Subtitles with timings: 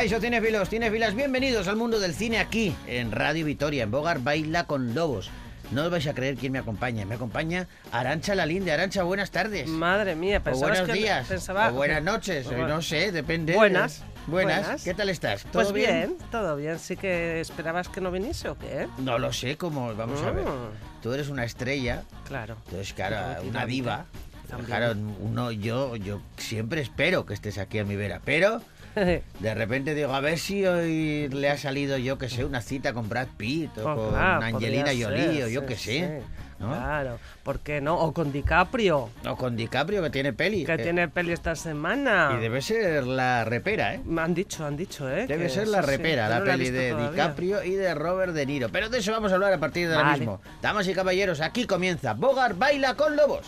[0.00, 4.64] Caixo Cinefilos, Cinefilas, bienvenidos al mundo del cine aquí, en Radio Vitoria, en Bogar Baila
[4.64, 5.30] con Lobos.
[5.70, 7.04] No os vais a creer quién me acompaña.
[7.06, 8.72] Me acompaña Arancha Lalinde.
[8.72, 9.68] Arancha, buenas tardes.
[9.68, 11.26] Madre mía, O pensabas buenos que días.
[11.28, 12.46] pensaba- O buenas noches.
[12.46, 12.66] Bueno.
[12.66, 13.54] No sé, depende.
[13.54, 14.62] Buenas, Buenas.
[14.64, 14.82] buenas.
[14.84, 15.44] ¿Qué tal estás?
[15.44, 16.16] ¿Todo Pues bien?
[16.32, 16.78] todo bien.
[16.80, 18.88] Sí que esperabas que no viniese o qué?
[18.98, 19.94] No lo sé, cómo.
[19.94, 20.44] Vamos a ver.
[20.44, 21.02] Mm.
[21.02, 22.02] Tú eres una estrella.
[22.26, 22.56] Claro.
[22.66, 24.06] Entonces, claro, una diva.
[24.48, 24.66] También.
[24.66, 28.20] Claro, uno, yo, yo siempre espero que estés aquí a mi vera.
[28.24, 28.60] Pero
[29.40, 32.92] de repente digo, a ver si hoy le ha salido, yo que sé, una cita
[32.92, 36.20] con Brad Pitt o Oh, con claro, Angelina Jolie ser, o yo sí, que sé.
[36.20, 36.24] sí.
[36.58, 36.68] ¿no?
[36.68, 37.98] Claro, ¿por qué no?
[37.98, 40.66] O con DiCaprio, O con DiCaprio, que tiene peli.
[40.66, 42.34] que eh, tiene peli esta semana.
[42.36, 44.00] Y debe ser la repera, ¿eh?
[44.04, 45.26] Me han dicho, han dicho, ¿eh?
[45.26, 47.10] Debe que ser la repera, la no peli de todavía.
[47.12, 48.68] DiCaprio y de Robert De Niro.
[48.70, 50.42] Pero de eso vamos a hablar a partir de ahora mismo.
[50.60, 53.46] Damas y caballeros, aquí comienza Bogart Baila con Lobos.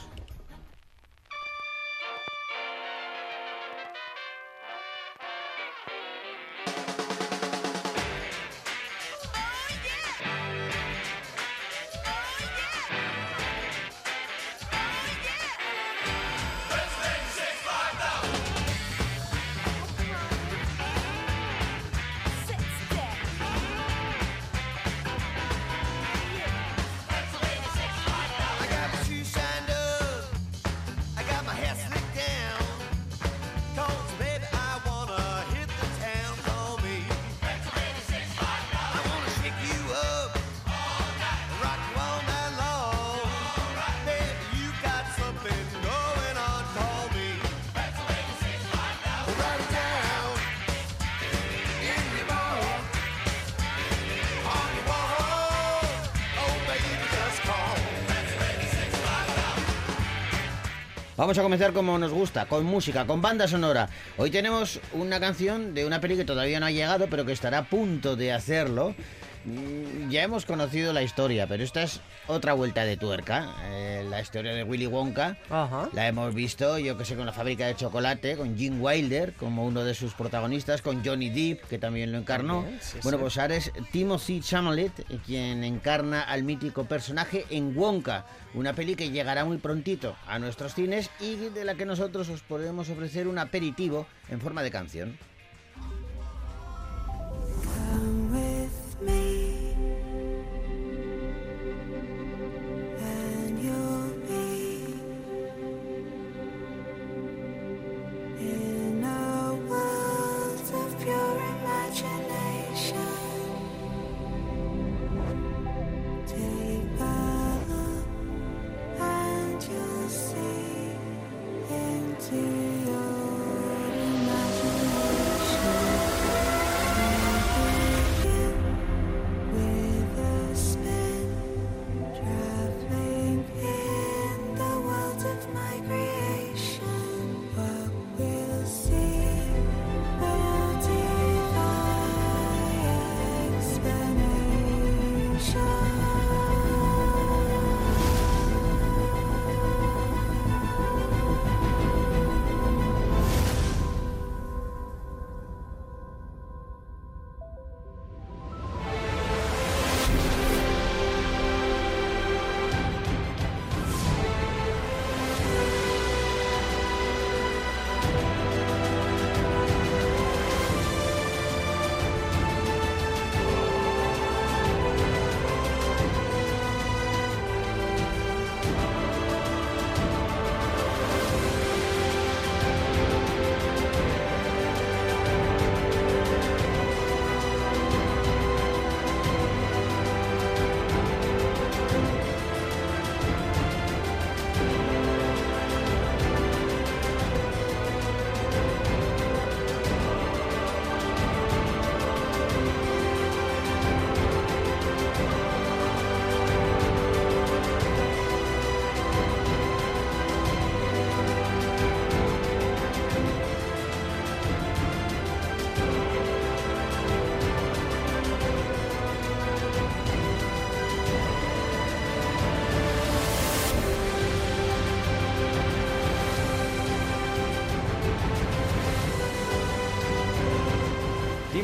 [61.22, 63.88] Vamos a comenzar como nos gusta, con música, con banda sonora.
[64.16, 67.58] Hoy tenemos una canción de una peli que todavía no ha llegado, pero que estará
[67.58, 68.96] a punto de hacerlo.
[69.44, 73.54] Mm, Ya hemos conocido la historia, pero esta es otra vuelta de tuerca.
[73.64, 75.36] Eh, la historia de Willy Wonka.
[75.50, 75.88] Ajá.
[75.92, 79.64] La hemos visto, yo que sé, con la fábrica de chocolate, con Jim Wilder como
[79.64, 82.64] uno de sus protagonistas, con Johnny Depp, que también lo encarnó.
[82.80, 83.22] Sí, bueno, sí.
[83.22, 88.94] pues ahora es Timothy Chalamet eh, quien encarna al mítico personaje en Wonka, una peli
[88.96, 93.26] que llegará muy prontito a nuestros cines y de la que nosotros os podemos ofrecer
[93.26, 95.18] un aperitivo en forma de canción.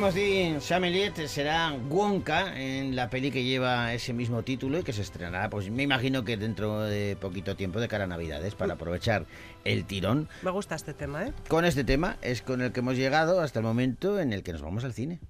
[0.09, 5.03] Timothy Chameliet será Wonka en la peli que lleva ese mismo título y que se
[5.03, 9.27] estrenará, pues me imagino que dentro de poquito tiempo de cara a Navidades para aprovechar
[9.65, 10.31] el tirón.
[10.41, 11.35] Me gusta este tema, ¿eh?
[11.49, 14.53] Con este tema es con el que hemos llegado hasta el momento en el que
[14.53, 15.21] nos vamos al cine.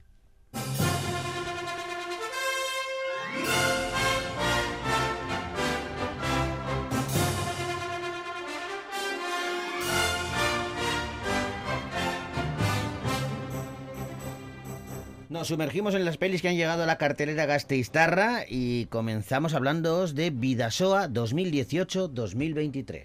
[15.28, 20.14] Nos sumergimos en las pelis que han llegado a la cartelera Gasteiztarra y comenzamos hablándoos
[20.14, 23.04] de Vidasoa 2018-2023.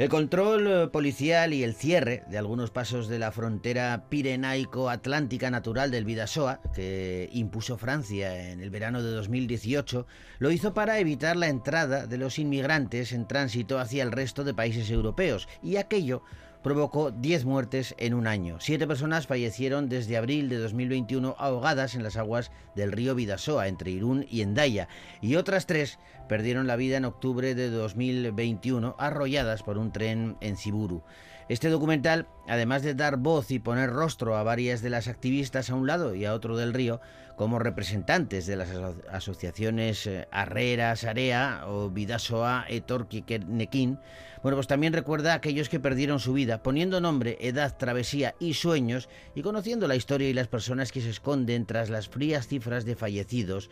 [0.00, 5.90] El control eh, policial y el cierre de algunos pasos de la frontera pirenaico-atlántica natural
[5.90, 10.06] del Vidasoa, que impuso Francia en el verano de 2018,
[10.38, 14.54] lo hizo para evitar la entrada de los inmigrantes en tránsito hacia el resto de
[14.54, 16.22] países europeos, y aquello
[16.62, 18.56] provocó 10 muertes en un año.
[18.60, 23.90] Siete personas fallecieron desde abril de 2021 ahogadas en las aguas del río Vidasoa, entre
[23.90, 24.88] Irún y Endaya,
[25.20, 25.98] y otras tres
[26.28, 31.02] perdieron la vida en octubre de 2021 arrolladas por un tren en Ciburu.
[31.50, 35.74] Este documental, además de dar voz y poner rostro a varias de las activistas a
[35.74, 37.00] un lado y a otro del río,
[37.34, 43.98] como representantes de las aso- asociaciones eh, Arrera, Sarea o Vidasoa, Etorquiquenequín,
[44.44, 48.54] bueno, pues también recuerda a aquellos que perdieron su vida, poniendo nombre, edad, travesía y
[48.54, 52.84] sueños, y conociendo la historia y las personas que se esconden tras las frías cifras
[52.84, 53.70] de fallecidos,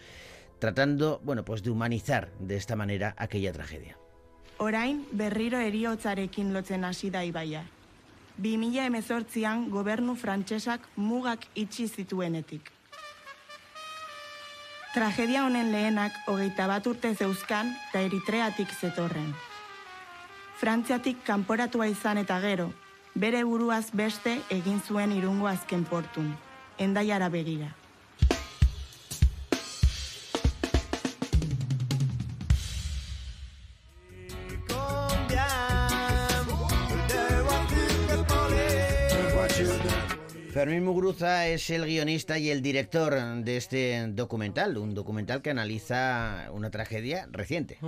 [0.59, 3.99] tratando, bueno, pues de humanizar de esta manera aquella tragedia.
[4.59, 7.63] Orain berriro eriotzarekin lotzen hasi da ibaia.
[8.43, 12.73] 2018an gobernu frantsesak mugak itxi zituenetik.
[14.95, 19.31] Tragedia honen lehenak hogeita bat urte zeuzkan eta eritreatik zetorren.
[20.59, 22.73] Frantziatik kanporatua izan eta gero,
[23.15, 26.33] bere buruaz beste egin zuen irungo azken portun,
[26.79, 27.71] endaiara begira.
[40.51, 46.49] Fermín Muguruza es el guionista y el director de este documental, un documental que analiza
[46.53, 47.79] una tragedia reciente.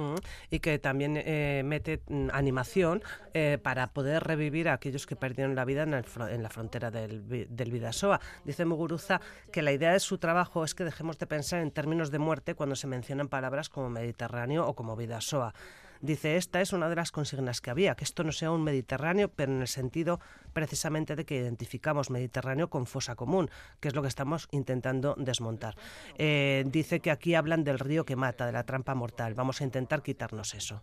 [0.50, 3.02] Y que también eh, mete mm, animación
[3.32, 6.90] eh, para poder revivir a aquellos que perdieron la vida en, el en la frontera
[6.90, 8.20] del, del Vidasoa.
[8.44, 9.20] Dice Muguruza
[9.52, 12.54] que la idea de su trabajo es que dejemos de pensar en términos de muerte
[12.54, 15.54] cuando se mencionan palabras como Mediterráneo o como Vidasoa.
[16.00, 19.28] Dice, esta es una de las consignas que había, que esto no sea un Mediterráneo,
[19.28, 20.20] pero en el sentido
[20.52, 23.50] precisamente de que identificamos Mediterráneo con fosa común,
[23.80, 25.76] que es lo que estamos intentando desmontar.
[26.16, 29.34] Eh, dice que aquí hablan del río que mata, de la trampa mortal.
[29.34, 30.82] Vamos a intentar quitarnos eso.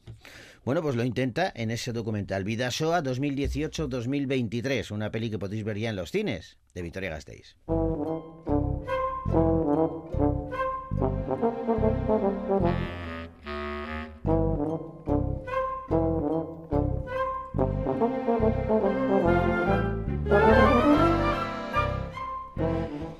[0.63, 5.89] Bueno, pues lo intenta en ese documental Vidasoa 2018-2023, una peli que podéis ver ya
[5.89, 7.55] en los cines de Victoria Gasteiz.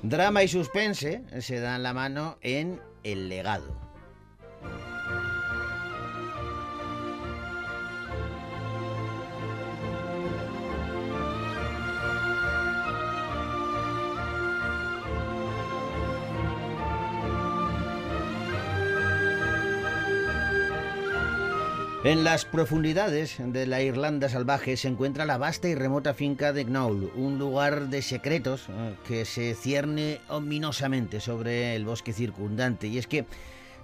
[0.02, 3.87] Drama y suspense se dan la mano en El legado.
[22.08, 26.64] En las profundidades de la Irlanda salvaje se encuentra la vasta y remota finca de
[26.64, 32.86] Knoll, un lugar de secretos eh, que se cierne ominosamente sobre el bosque circundante.
[32.86, 33.26] Y es que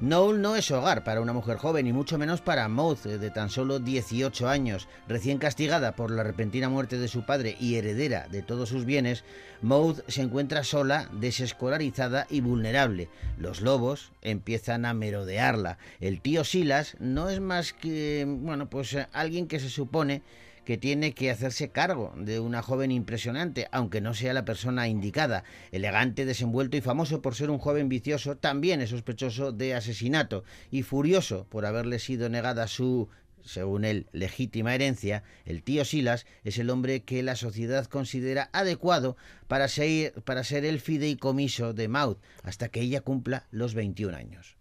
[0.01, 3.31] Knoll no es hogar para una mujer joven, y mucho menos para Maud, eh, de
[3.31, 4.89] tan solo 18 años.
[5.07, 9.23] Recién castigada por la repentina muerte de su padre y heredera de todos sus bienes,
[9.63, 13.09] Maud se encuentra sola, desescolarizada y vulnerable.
[13.39, 15.79] Los lobos empiezan a merodearla.
[16.01, 20.23] El tío Silas no es más que, bueno, pues eh, alguien que se supone
[20.65, 25.45] que tiene que hacerse cargo de una joven impresionante, aunque no sea la persona indicada.
[25.73, 30.83] Elegante, desenvuelto y famoso por ser un joven vicioso, también es sospechoso de asesinato y
[30.83, 33.09] furioso por haberle sido negada su
[33.45, 39.17] según él, legítima herencia, el tío Silas es el hombre que la sociedad considera adecuado
[39.49, 44.57] para ser, para ser el fideicomiso de Maud hasta que ella cumpla los 21 años.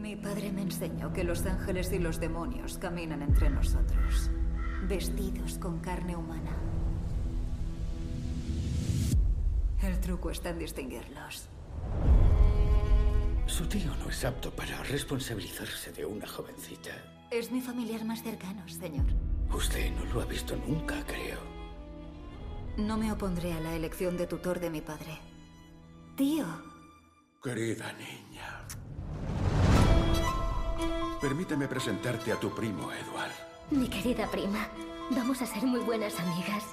[0.00, 4.30] Mi padre me enseñó que los ángeles y los demonios caminan entre nosotros,
[4.86, 6.50] vestidos con carne humana.
[9.82, 11.48] El truco está en distinguirlos.
[13.46, 16.90] Su tío no es apto para responsabilizarse de una jovencita.
[17.30, 19.06] Es mi familiar más cercano, señor.
[19.52, 21.38] Usted no lo ha visto nunca, creo.
[22.76, 25.18] No me opondré a la elección de tutor de mi padre.
[26.16, 26.46] Tío,
[27.42, 28.64] Querida niña.
[31.20, 33.43] Permíteme presentarte a tu primo, Edward.
[33.70, 34.68] Mi querida prima,
[35.10, 36.64] vamos a ser muy buenas amigas.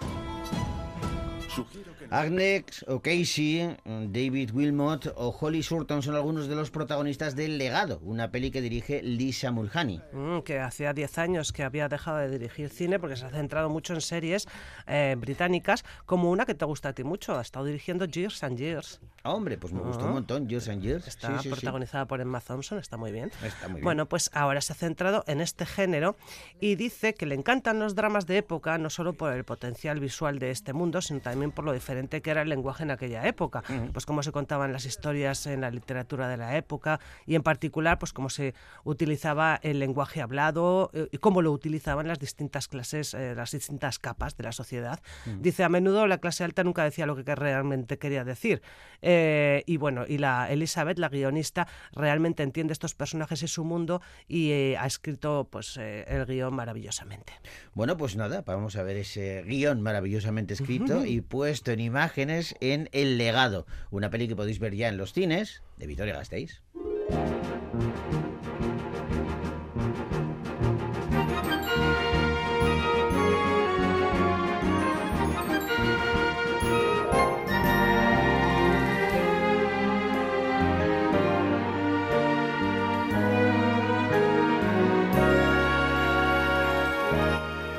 [2.10, 7.58] Agnes o Casey, David Wilmot o Holly Surton son algunos de los protagonistas de El
[7.58, 10.02] Legado, una peli que dirige Lisa Mulhani.
[10.14, 13.70] Mm, que hacía 10 años que había dejado de dirigir cine porque se ha centrado
[13.70, 14.48] mucho en series
[14.88, 17.38] eh, británicas, como una que te gusta a ti mucho.
[17.38, 19.00] Ha estado dirigiendo Years and Years.
[19.24, 20.14] Ah, hombre, pues me gustó un Ah.
[20.14, 21.08] montón, Years and Years.
[21.08, 21.50] Está Sí, sí, sí.
[21.50, 23.32] protagonizada por Emma Thompson, está muy bien.
[23.44, 23.84] Está muy bien.
[23.84, 26.16] Bueno, pues ahora se ha centrado en este género
[26.60, 30.40] y dice que le encantan los dramas de época, no solo por el potencial visual
[30.40, 33.64] de este mundo, sino también por lo diferente que era el lenguaje en aquella época.
[33.92, 37.98] Pues cómo se contaban las historias en la literatura de la época y en particular,
[37.98, 43.16] pues cómo se utilizaba el lenguaje hablado eh, y cómo lo utilizaban las distintas clases,
[43.16, 45.00] eh, las distintas capas de la sociedad.
[45.40, 48.62] Dice, a menudo la clase alta nunca decía lo que realmente quería decir.
[49.02, 54.02] Eh, y bueno, y la Elizabeth, la guionista, realmente entiende estos personajes y su mundo
[54.28, 57.34] y eh, ha escrito pues eh, el guion maravillosamente.
[57.74, 62.90] Bueno, pues nada, vamos a ver ese guion maravillosamente escrito y puesto en imágenes en
[62.92, 66.62] El Legado, una peli que podéis ver ya en los cines de Vitoria Gasteiz.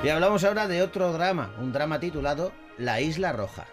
[0.02, 3.66] Y hablamos ahora de otro drama, un drama titulado La Isla Roja.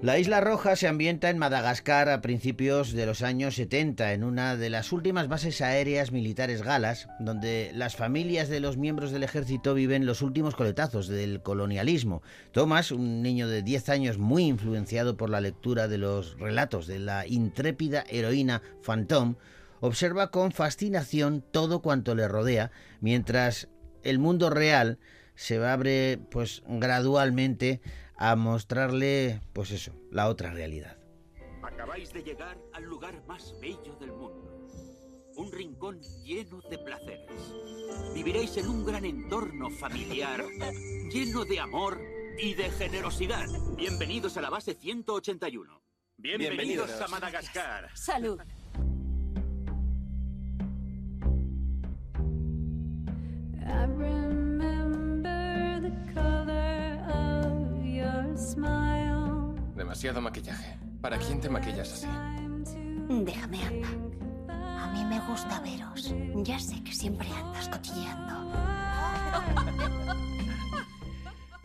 [0.00, 4.56] La Isla Roja se ambienta en Madagascar a principios de los años 70, en una
[4.56, 9.74] de las últimas bases aéreas militares galas, donde las familias de los miembros del ejército
[9.74, 12.22] viven los últimos coletazos del colonialismo.
[12.52, 17.00] Thomas, un niño de 10 años muy influenciado por la lectura de los relatos de
[17.00, 19.34] la intrépida heroína Phantom,
[19.80, 23.68] observa con fascinación todo cuanto le rodea, mientras
[24.04, 25.00] el mundo real
[25.34, 27.80] se abre pues gradualmente
[28.18, 30.98] a mostrarle pues eso, la otra realidad.
[31.62, 34.66] Acabáis de llegar al lugar más bello del mundo.
[35.36, 37.30] Un rincón lleno de placeres.
[38.12, 40.44] Viviréis en un gran entorno familiar,
[41.12, 42.00] lleno de amor
[42.38, 43.46] y de generosidad.
[43.76, 45.80] Bienvenidos a la base 181.
[46.16, 47.00] Bienvenidos, Bienvenidos.
[47.00, 47.96] a Madagascar.
[47.96, 48.40] Salud.
[59.98, 60.78] Demasiado maquillaje.
[61.00, 62.06] ¿Para quién te maquillas así?
[63.08, 63.96] Déjame paz.
[64.48, 66.14] A mí me gusta veros.
[66.44, 68.52] Ya sé que siempre andas cotilleando.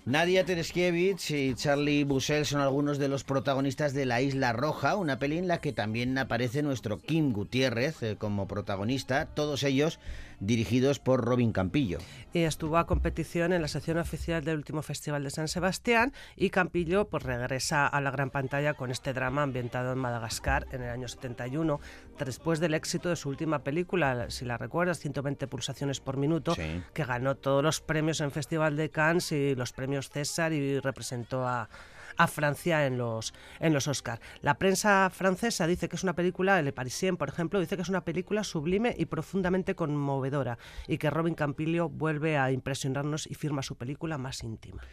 [0.06, 5.20] Nadia Tereskiewicz y Charlie Bussell son algunos de los protagonistas de La Isla Roja, una
[5.20, 10.00] peli en la que también aparece nuestro Kim Gutiérrez eh, como protagonista, todos ellos
[10.40, 12.00] dirigidos por Robin Campillo.
[12.34, 16.50] Y estuvo a competición en la sección oficial del último Festival de San Sebastián y
[16.50, 20.90] Campillo pues regresa a la gran pantalla con este drama ambientado en Madagascar en el
[20.90, 21.80] año 71,
[22.20, 26.82] después del éxito de su última película, si la recuerdas, 120 pulsaciones por minuto, Sí.
[26.94, 31.48] que ganó todos los premios en Festival de Cannes y los premios César y representó
[31.48, 31.70] a
[32.18, 34.22] a Francia en los en los Oscars.
[34.42, 37.90] La prensa francesa dice que es una película, Le Parisien, por ejemplo, dice que es
[37.90, 43.62] una película sublime y profundamente conmovedora y que Robin Campillo vuelve a impresionarnos y firma
[43.62, 44.84] su película más íntima.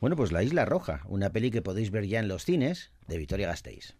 [0.00, 3.18] Bueno, pues La Isla Roja, una peli que podéis ver ya en los cines de
[3.18, 3.94] Vitoria Gasteiz.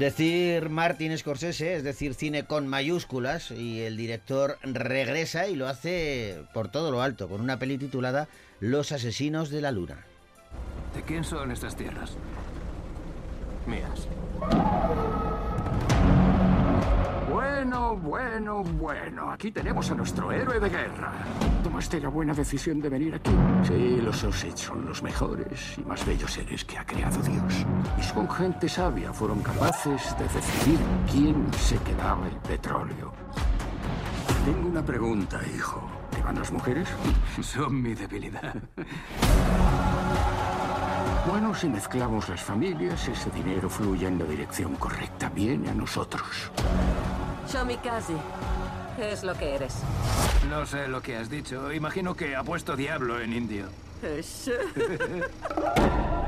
[0.00, 6.38] Decir Martin Scorsese es decir cine con mayúsculas y el director regresa y lo hace
[6.54, 8.26] por todo lo alto con una peli titulada
[8.60, 10.06] Los asesinos de la luna.
[10.94, 12.12] ¿De quién son estas tierras?
[13.66, 14.08] Mías.
[17.70, 19.30] Buen Bueno, bueno, bueno.
[19.30, 21.12] Aquí tenemos a nuestro héroe de guerra.
[21.62, 23.30] ¿Tomaste la buena decisión de venir aquí?
[23.62, 27.64] Sí, los Osage son los mejores y más bellos seres que ha creado Dios.
[27.96, 29.12] Y son gente sabia.
[29.12, 30.80] Fueron capaces de decidir
[31.12, 33.12] quién se quedaba el petróleo.
[34.44, 35.88] Tengo una pregunta, hijo.
[36.10, 36.88] ¿Te van las mujeres?
[37.40, 38.56] Son mi debilidad.
[41.28, 45.28] Bueno, si mezclamos las familias, ese dinero fluye en la dirección correcta.
[45.28, 46.50] Viene a nosotros.
[47.52, 48.14] Shomikaze,
[48.96, 49.74] ¿qué es lo que eres?
[50.48, 51.72] No sé lo que has dicho.
[51.72, 53.66] Imagino que ha puesto diablo en indio.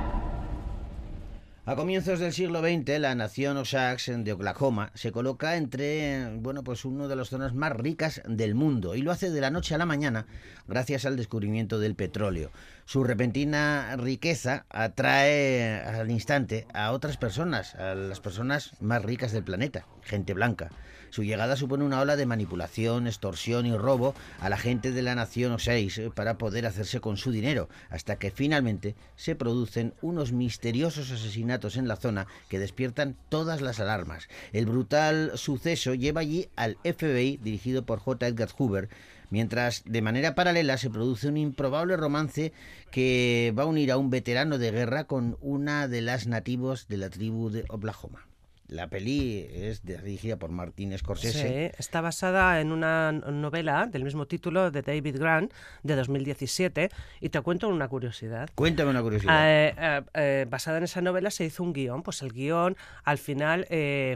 [1.65, 6.85] A comienzos del siglo XX, la nación Osage de Oklahoma se coloca entre, bueno, pues
[6.85, 9.79] una de las zonas más ricas del mundo y lo hace de la noche a
[9.79, 10.27] la mañana
[10.67, 12.51] gracias al descubrimiento del petróleo.
[12.85, 19.45] Su repentina riqueza atrae al instante a otras personas, a las personas más ricas del
[19.45, 20.71] planeta, gente blanca.
[21.11, 25.15] Su llegada supone una ola de manipulación, extorsión y robo a la gente de la
[25.15, 31.11] nación Osage para poder hacerse con su dinero, hasta que finalmente se producen unos misteriosos
[31.11, 34.29] asesinatos en la zona que despiertan todas las alarmas.
[34.55, 38.27] El brutal suceso lleva allí al FBI dirigido por J.
[38.27, 38.89] Edgar Hoover,
[39.33, 42.53] mientras de manera paralela se produce un improbable romance
[42.91, 46.99] que va a unir a un veterano de guerra con una de las nativos de
[46.99, 48.29] la tribu de Oklahoma.
[48.73, 51.69] La peli es dirigida por Martin Scorsese.
[51.69, 55.53] Sí, está basada en una novela del mismo título de David Grant
[55.83, 56.89] de 2017
[57.21, 58.49] y te cuento una curiosidad.
[58.55, 59.47] Cuéntame una curiosidad.
[59.47, 63.19] Eh, eh, eh, basada en esa novela se hizo un guion, pues el guion al
[63.19, 63.67] final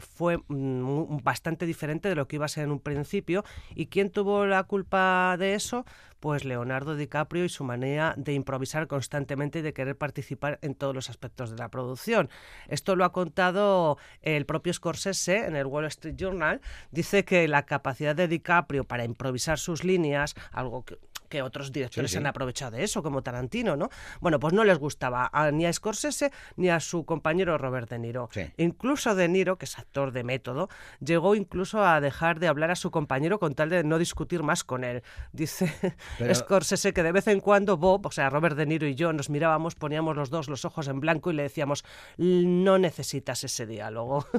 [0.00, 3.44] fue mm, bastante diferente de lo que iba a ser en un principio
[3.75, 5.84] y quién tuvo la culpa de eso
[6.20, 10.94] pues Leonardo DiCaprio y su manera de improvisar constantemente y de querer participar en todos
[10.94, 12.30] los aspectos de la producción.
[12.68, 16.61] Esto lo ha contado el propio Scorsese en el Wall Street Journal.
[16.90, 22.11] Dice que la capacidad de DiCaprio para improvisar sus líneas, algo que que otros directores
[22.11, 22.18] Sí, sí.
[22.18, 23.88] han aprovechado de eso, como Tarantino, ¿no?
[24.20, 27.98] Bueno, pues no les gustaba a- ni a Scorsese ni a su compañero Robert De
[27.98, 28.29] Niro.
[28.33, 28.42] Sí.
[28.57, 30.68] Incluso De Niro, que es actor de método,
[31.00, 34.64] llegó incluso a dejar de hablar a su compañero con tal de no discutir más
[34.64, 35.03] con él.
[35.33, 35.72] Dice
[36.18, 39.12] Pero- Scorsese que de vez en cuando Bob, o sea, Robert De Niro y yo
[39.12, 41.85] nos mirábamos, poníamos los dos los ojos en blanco y le decíamos,
[42.16, 44.27] no necesitas ese diálogo.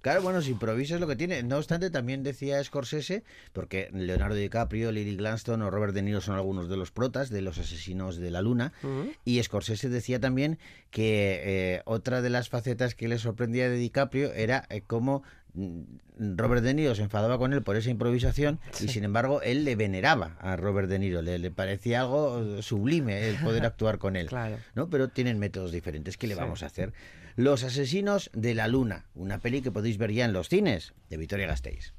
[0.00, 1.42] Claro, bueno, si improvisas lo que tiene.
[1.42, 6.36] No obstante, también decía Scorsese, porque Leonardo DiCaprio, Lily Gladstone o Robert De Niro son
[6.36, 8.72] algunos de los protas de los asesinos de la luna.
[9.24, 10.58] Y Scorsese decía también
[10.90, 11.40] que
[11.76, 15.22] eh, otra de las facetas que le sorprendía de DiCaprio era eh, cómo
[15.54, 15.82] mm,
[16.36, 19.74] Robert De Niro se enfadaba con él por esa improvisación y sin embargo él le
[19.76, 24.16] veneraba a Robert De Niro, le, le parecía algo eh, sublime el poder actuar con
[24.16, 24.26] él.
[24.28, 24.58] Claro.
[24.74, 24.88] ¿no?
[24.90, 26.16] Pero tienen métodos diferentes.
[26.16, 26.40] ¿Qué le Sí.
[26.40, 26.92] vamos a hacer?
[27.36, 31.16] Los asesinos de la luna, una peli que podéis ver ya en los cines de
[31.16, 31.92] Victoria Gasteiz.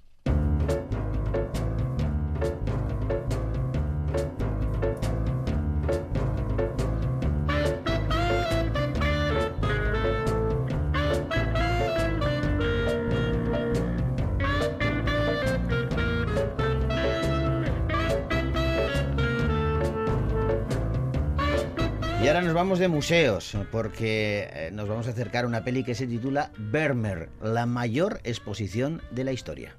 [22.76, 27.30] De museos, porque eh, nos vamos a acercar a una peli que se titula Vermeer,
[27.42, 29.78] la mayor exposición de la historia.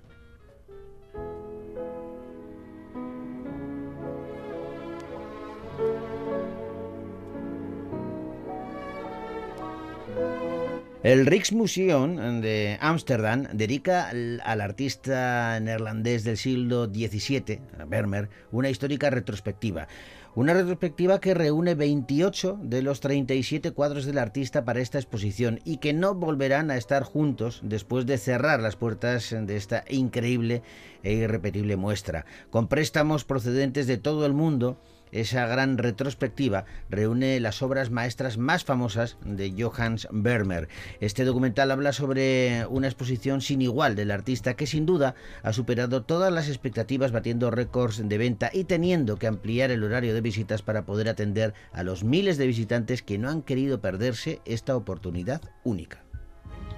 [11.06, 19.86] El Rijksmuseum de Ámsterdam dedica al, artista neerlandés del siglo XVII, Vermeer, una histórica retrospectiva.
[20.34, 25.76] Una retrospectiva que reúne 28 de los 37 cuadros del artista para esta exposición y
[25.76, 30.62] que no volverán a estar juntos después de cerrar las puertas de esta increíble
[31.04, 32.26] e irrepetible muestra.
[32.50, 34.76] Con préstamos procedentes de todo el mundo,
[35.12, 40.68] esa gran retrospectiva reúne las obras maestras más famosas de Johannes Vermeer.
[41.00, 46.02] Este documental habla sobre una exposición sin igual del artista que sin duda ha superado
[46.02, 50.62] todas las expectativas batiendo récords de venta y teniendo que ampliar el horario de visitas
[50.62, 55.40] para poder atender a los miles de visitantes que no han querido perderse esta oportunidad
[55.64, 56.02] única.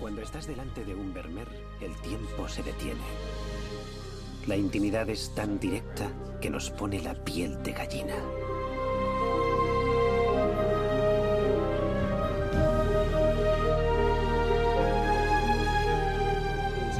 [0.00, 1.48] Cuando estás delante de un Vermeer,
[1.80, 3.00] el tiempo se detiene.
[4.48, 8.14] La intimidad es tan directa que nos pone la piel de gallina.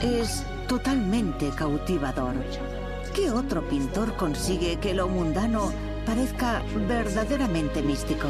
[0.03, 2.35] Es totalmente cautivador.
[3.15, 5.73] ¿Qué otro pintor consigue que lo mundano
[6.05, 8.29] parezca verdaderamente místico?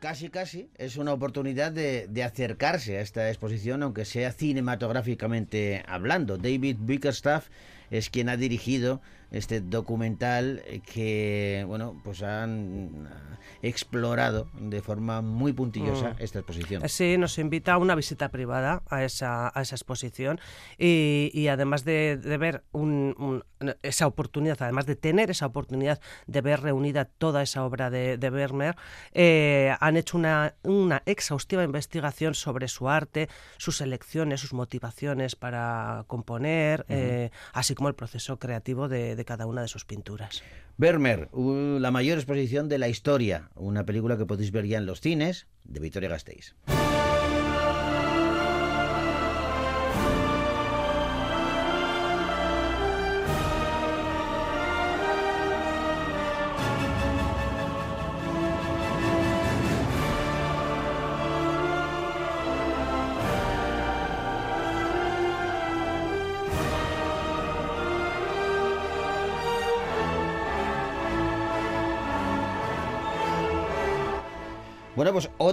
[0.00, 6.36] Casi casi es una oportunidad de, de acercarse a esta exposición, aunque sea cinematográficamente hablando.
[6.36, 7.48] David Bickerstaff
[7.90, 10.62] es quien ha dirigido este documental
[10.92, 16.16] que, bueno, pues han ah, explorado de forma muy puntillosa Mm.
[16.22, 16.88] esta exposición.
[16.88, 20.38] Sí, nos invita a una visita privada a esa, a esa exposición
[20.78, 23.44] y, y además de, de ver un- un-
[23.82, 28.30] esa oportunidad, además de tener esa oportunidad de ver reunida toda esa obra de, de
[28.30, 28.76] Vermeer,
[29.12, 36.04] eh, han hecho una, una exhaustiva investigación sobre su arte, sus elecciones, sus motivaciones para
[36.06, 40.42] componer, eh, así como el proceso creativo de, de cada una de sus pinturas.
[40.78, 45.02] Vermeer, la mayor exposición de la historia, una película que podéis ver ya en los
[45.02, 46.54] cines de Victoria Gasteiz.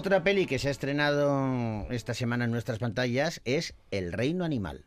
[0.04, 4.84] Otra peli que se ha estrenado esta semana en nuestras pantallas es El Reino Animal.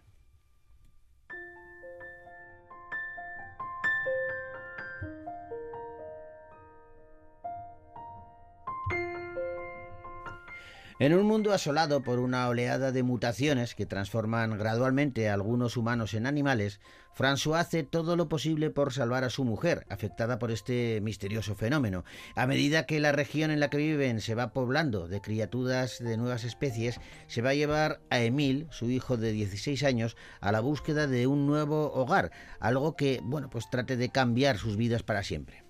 [10.99, 16.15] En un mundo asolado por una oleada de mutaciones que transforman gradualmente a algunos humanos
[16.15, 16.81] en animales,
[17.15, 22.05] François hace todo lo posible por salvar a su mujer, afectada por este misterioso fenómeno.
[22.35, 26.17] A medida que la región en la que viven se va poblando de criaturas de
[26.17, 30.61] nuevas especies, se va a llevar a Emil, su hijo de 16 años, a la
[30.61, 35.23] búsqueda de un nuevo hogar, algo que, bueno, pues trate de cambiar sus vidas para
[35.23, 35.63] siempre.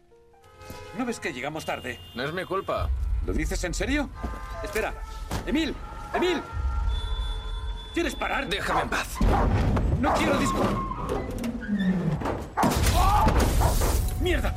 [0.96, 1.98] ¿No ves que llegamos tarde?
[2.14, 2.88] No es mi culpa.
[3.26, 4.08] ¿Lo dices en serio?
[4.62, 4.94] Espera.
[5.46, 5.74] ¡Emil!
[6.14, 6.40] ¡Emil!
[7.92, 8.48] ¿Quieres parar?
[8.48, 9.16] Déjame en paz.
[10.00, 10.62] ¡No quiero disco!
[14.20, 14.54] ¡Mierda!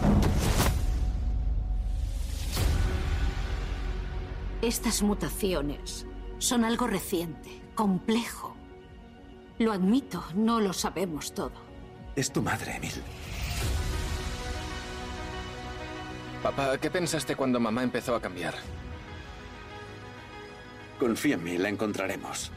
[4.62, 6.06] Estas mutaciones
[6.38, 8.56] son algo reciente, complejo.
[9.58, 11.54] Lo admito, no lo sabemos todo.
[12.16, 12.94] Es tu madre, Emil.
[16.44, 18.56] Papá, ¿qué pensaste cuando mamá empezó a cambiar?
[20.98, 22.52] Confía en mí, la encontraremos.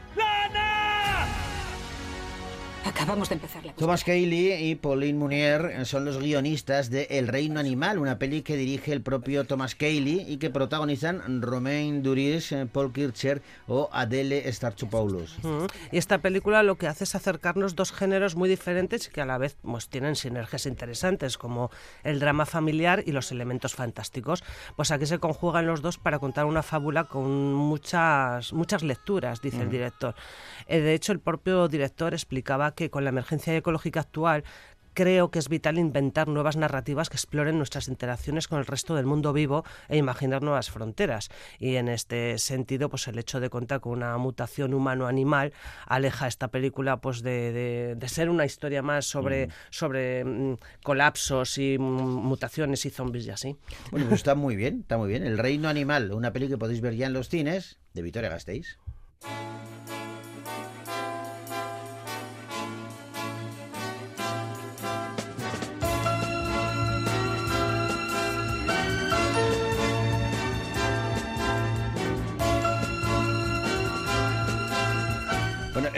[2.85, 7.59] Acabamos de empezar la Thomas Cayley y Pauline Munier son los guionistas de El Reino
[7.59, 12.65] Animal, una peli que dirige el propio Thomas Cayley y que protagonizan Romain Duris, eh,
[12.71, 15.37] Paul Kircher o Adele Starchopoulos.
[15.43, 15.65] Mm.
[15.93, 19.37] Y esta película lo que hace es acercarnos dos géneros muy diferentes que a la
[19.37, 21.71] vez pues, tienen sinergias interesantes, como
[22.03, 24.43] el drama familiar y los elementos fantásticos.
[24.75, 29.61] Pues aquí se conjugan los dos para contar una fábula con muchas, muchas lecturas, dice
[29.61, 29.71] el Mm.
[29.71, 30.15] director.
[30.67, 34.43] Eh, de hecho, el propio director explicaba que con la emergencia ecológica actual
[34.95, 39.07] Creo que es vital inventar nuevas narrativas que exploren nuestras interacciones con el resto del
[39.07, 41.29] mundo vivo e imaginar nuevas fronteras.
[41.57, 45.51] Y en este sentido, pues el hecho de contar con una mutación humano-animal
[45.87, 51.57] aleja esta película pues de, de- de ser una historia más sobre, sobre mm, colapsos
[51.57, 53.57] y mm, mutaciones y zombies y así.
[53.89, 55.23] Bueno, pues está muy bien, está muy bien.
[55.25, 58.77] El Reino Animal, una peli que podéis ver ya en los cines de Victoria Gasteiz.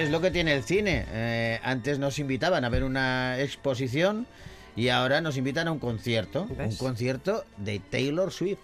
[0.05, 1.05] Es lo que tiene el cine.
[1.09, 4.27] Eh, antes nos invitaban a ver una exposición
[4.75, 6.47] y ahora nos invitan a un concierto.
[6.57, 8.59] Un concierto de Taylor Swift.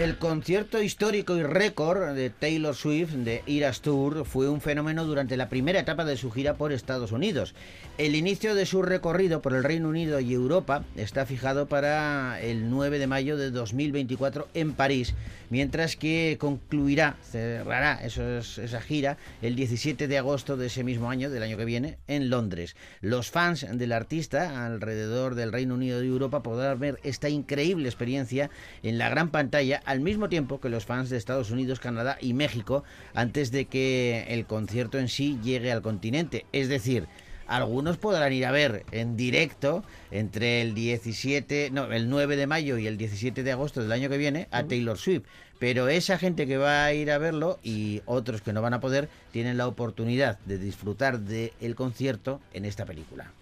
[0.00, 5.36] El concierto histórico y récord de Taylor Swift de Eras Tour fue un fenómeno durante
[5.36, 7.54] la primera etapa de su gira por Estados Unidos.
[7.98, 12.70] El inicio de su recorrido por el Reino Unido y Europa está fijado para el
[12.70, 15.12] 9 de mayo de 2024 en París,
[15.50, 21.42] mientras que concluirá, cerrará esa gira el 17 de agosto de ese mismo año, del
[21.42, 22.76] año que viene, en Londres.
[23.02, 28.50] Los fans del artista alrededor del Reino Unido y Europa podrán ver esta increíble experiencia
[28.82, 32.32] en la gran pantalla al mismo tiempo que los fans de Estados Unidos, Canadá y
[32.32, 36.46] México antes de que el concierto en sí llegue al continente.
[36.52, 37.08] Es decir,
[37.50, 39.82] algunos podrán ir a ver en directo
[40.12, 44.08] entre el 17, no, el 9 de mayo y el 17 de agosto del año
[44.08, 45.24] que viene a Taylor Swift.
[45.58, 48.80] Pero esa gente que va a ir a verlo y otros que no van a
[48.80, 53.32] poder tienen la oportunidad de disfrutar del concierto en esta película.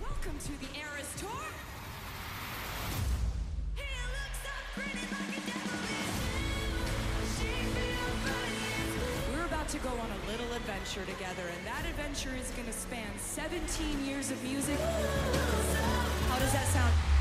[0.00, 0.73] Welcome to
[10.84, 14.78] adventure together, and that adventure is going to span 17 years of music.
[16.28, 17.13] How does that sound?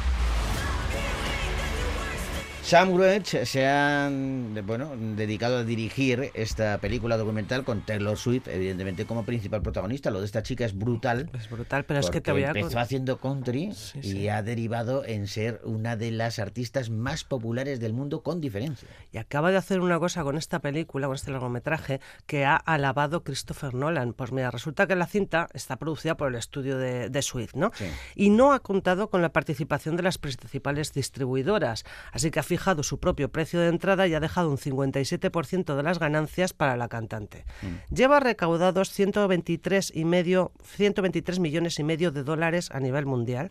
[2.64, 9.06] Sam Roach se han bueno, dedicado a dirigir esta película documental con Taylor Swift, evidentemente
[9.06, 10.12] como principal protagonista.
[10.12, 11.30] Lo de esta chica es brutal.
[11.38, 12.48] Es brutal, pero es que te voy a...
[12.48, 14.30] empezó haciendo country y sí.
[14.30, 18.88] ha derivado en ser una de las artistas más populares del mundo con diferencia.
[19.12, 23.26] Y acaba de hacer una cosa con esta película, con este largometraje, que ha alabado
[23.26, 24.14] Christopher Nolan.
[24.14, 27.72] Pues mira, resulta que la cinta está producida por el estudio de, de Swift, ¿no?
[28.16, 31.84] Y no ha contado con la participación de las principales distribuidoras.
[32.14, 35.82] Así que ha fijado su propio precio de entrada y ha dejado un 57% de
[35.82, 37.46] las ganancias para la cantante.
[37.90, 43.50] Lleva recaudados 123 y medio, 123 millones y medio de dólares a nivel mundial.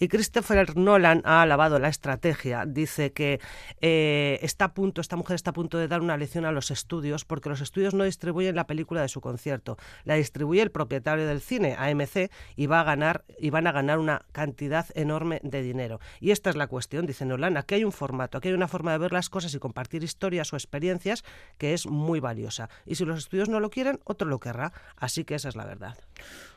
[0.00, 2.64] Y Christopher Nolan ha alabado la estrategia.
[2.64, 3.38] Dice que
[3.82, 6.70] eh, está a punto, esta mujer está a punto de dar una lección a los
[6.70, 9.76] estudios porque los estudios no distribuyen la película de su concierto.
[10.04, 13.98] La distribuye el propietario del cine, AMC, y va a ganar y van a ganar
[13.98, 16.00] una cantidad enorme de dinero.
[16.18, 17.58] Y esta es la cuestión, dice Nolan.
[17.58, 20.52] Aquí hay un formato, aquí hay una forma de ver las cosas y compartir historias
[20.52, 21.24] o experiencias
[21.58, 22.68] que es muy valiosa.
[22.86, 24.72] Y si los estudios no lo quieren, otro lo querrá.
[24.96, 25.96] Así que esa es la verdad.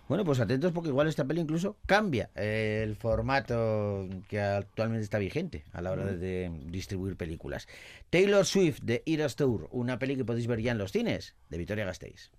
[0.08, 5.20] Bueno, pues atentos porque igual esta peli incluso cambia eh, el formato que actualmente está
[5.20, 7.68] vigente a la hora de, de distribuir películas.
[8.10, 11.58] Taylor Swift de Eras Tour, una peli que podéis ver ya en los cines de
[11.58, 12.32] Victoria Gasteiz.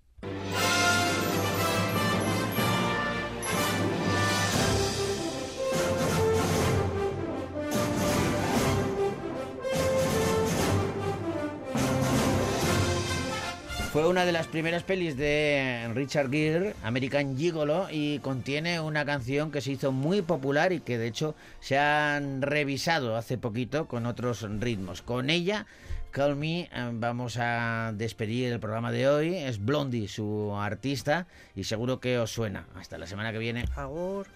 [14.03, 19.49] Fue una de las primeras pelis de Richard Gere, American Gigolo, y contiene una canción
[19.49, 24.05] que se hizo muy popular y que de hecho se han revisado hace poquito con
[24.05, 25.01] otros ritmos.
[25.01, 25.67] Con ella,
[26.11, 29.35] Call Me, eh, vamos a despedir el programa de hoy.
[29.35, 32.65] Es Blondie, su artista, y seguro que os suena.
[32.75, 33.63] Hasta la semana que viene.
[33.77, 34.27] Agur.